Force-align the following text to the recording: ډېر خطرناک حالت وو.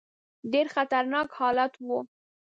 ډېر 0.51 0.67
خطرناک 0.75 1.29
حالت 1.39 1.73
وو. 1.85 1.97